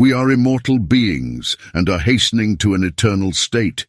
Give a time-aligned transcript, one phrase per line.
[0.00, 3.86] We are immortal beings and are hastening to an eternal state.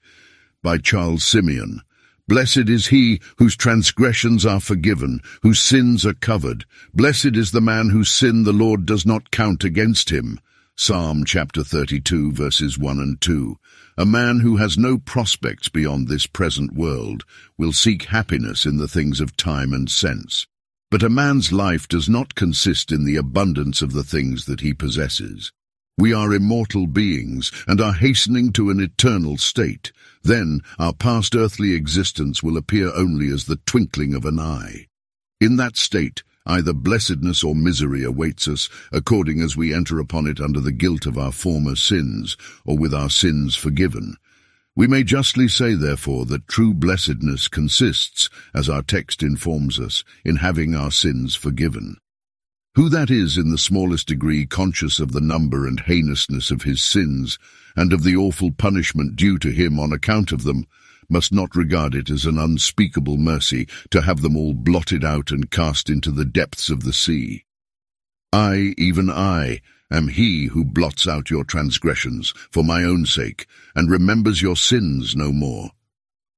[0.61, 1.83] By Charles Simeon.
[2.27, 6.65] Blessed is he whose transgressions are forgiven, whose sins are covered.
[6.93, 10.39] Blessed is the man whose sin the Lord does not count against him.
[10.75, 13.55] Psalm chapter 32 verses 1 and 2.
[13.97, 17.23] A man who has no prospects beyond this present world
[17.57, 20.45] will seek happiness in the things of time and sense.
[20.89, 24.73] But a man's life does not consist in the abundance of the things that he
[24.73, 25.53] possesses.
[25.97, 29.91] We are immortal beings and are hastening to an eternal state.
[30.23, 34.87] Then our past earthly existence will appear only as the twinkling of an eye.
[35.39, 40.39] In that state, either blessedness or misery awaits us, according as we enter upon it
[40.39, 42.35] under the guilt of our former sins,
[42.65, 44.15] or with our sins forgiven.
[44.75, 50.37] We may justly say, therefore, that true blessedness consists, as our text informs us, in
[50.37, 51.97] having our sins forgiven.
[52.75, 56.81] Who that is in the smallest degree conscious of the number and heinousness of his
[56.81, 57.37] sins,
[57.75, 60.65] and of the awful punishment due to him on account of them,
[61.09, 65.51] must not regard it as an unspeakable mercy to have them all blotted out and
[65.51, 67.43] cast into the depths of the sea.
[68.31, 69.59] I, even I,
[69.91, 75.13] am he who blots out your transgressions for my own sake, and remembers your sins
[75.13, 75.71] no more.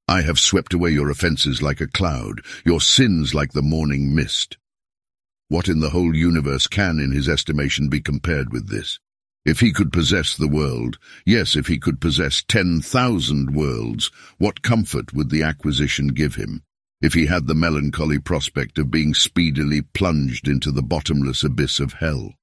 [0.07, 4.57] I have swept away your offences like a cloud, your sins like the morning mist.
[5.49, 8.99] What in the whole universe can, in his estimation, be compared with this?
[9.45, 14.61] If he could possess the world, yes, if he could possess ten thousand worlds, what
[14.61, 16.63] comfort would the acquisition give him?
[17.01, 21.93] If he had the melancholy prospect of being speedily plunged into the bottomless abyss of
[21.93, 22.35] hell?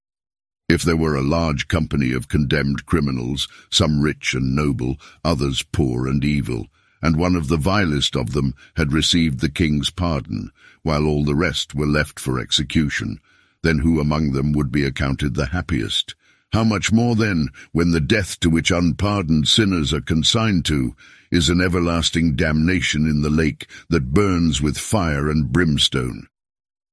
[0.69, 6.07] If there were a large company of condemned criminals, some rich and noble, others poor
[6.07, 6.69] and evil,
[7.03, 10.51] and one of the vilest of them had received the king's pardon,
[10.83, 13.19] while all the rest were left for execution,
[13.63, 16.15] then who among them would be accounted the happiest?
[16.53, 20.97] How much more then, when the death to which unpardoned sinners are consigned to
[21.31, 26.27] is an everlasting damnation in the lake that burns with fire and brimstone?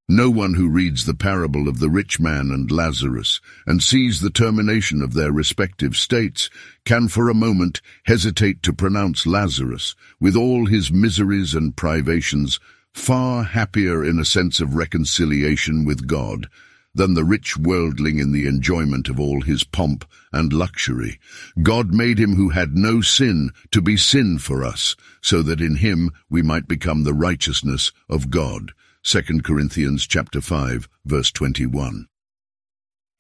[0.10, 4.30] No one who reads the parable of the rich man and Lazarus and sees the
[4.30, 6.50] termination of their respective states
[6.86, 12.58] can for a moment hesitate to pronounce Lazarus, with all his miseries and privations,
[12.94, 16.48] far happier in a sense of reconciliation with God
[16.96, 21.20] than the rich worldling in the enjoyment of all his pomp and luxury.
[21.62, 25.76] God made him who had no sin to be sin for us, so that in
[25.76, 28.72] him we might become the righteousness of God.
[29.08, 32.08] 2 Corinthians chapter 5, verse 21.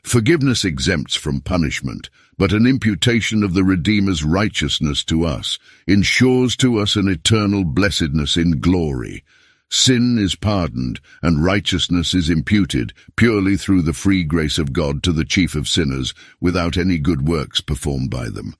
[0.03, 6.77] Forgiveness exempts from punishment, but an imputation of the Redeemer's righteousness to us ensures to
[6.77, 9.23] us an eternal blessedness in glory.
[9.71, 15.13] Sin is pardoned, and righteousness is imputed purely through the free grace of God to
[15.13, 18.55] the chief of sinners, without any good works performed by them.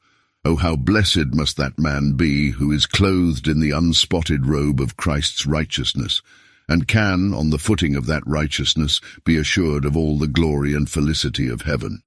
[0.46, 4.96] Oh, how blessed must that man be who is clothed in the unspotted robe of
[4.96, 6.22] Christ's righteousness,
[6.68, 10.90] and can, on the footing of that righteousness, be assured of all the glory and
[10.90, 12.02] felicity of heaven.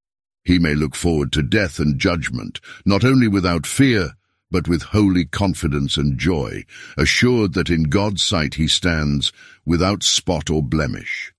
[0.45, 4.13] He may look forward to death and judgment, not only without fear,
[4.51, 6.65] but with holy confidence and joy,
[6.97, 9.33] assured that in God's sight he stands
[9.65, 11.33] without spot or blemish.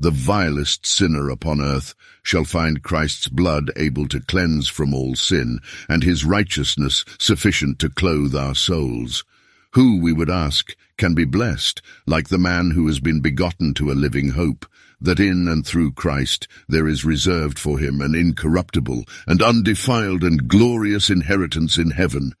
[0.00, 5.58] The vilest sinner upon earth shall find Christ's blood able to cleanse from all sin,
[5.88, 9.24] and his righteousness sufficient to clothe our souls.
[9.78, 13.92] Who, we would ask, can be blessed, like the man who has been begotten to
[13.92, 14.66] a living hope,
[15.00, 20.48] that in and through Christ there is reserved for him an incorruptible and undefiled and
[20.48, 22.34] glorious inheritance in heaven,